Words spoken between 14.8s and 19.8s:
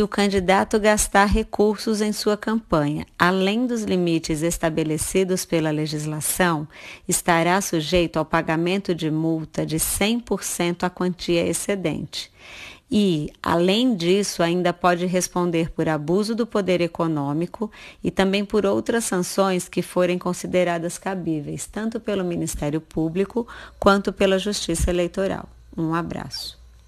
responder por abuso do poder econômico e também por outras sanções